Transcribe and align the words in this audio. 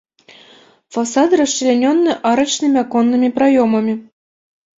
Фасады 0.95 1.33
расчлянёны 1.41 2.11
арачнымі 2.31 2.77
аконнымі 2.85 3.29
праёмамі. 3.37 3.93